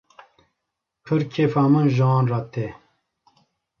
Pir 1.05 1.21
kêfa 1.33 1.63
min 1.71 1.87
ji 1.95 2.05
wan 2.09 2.25
re 2.31 2.39
tê. 2.53 2.67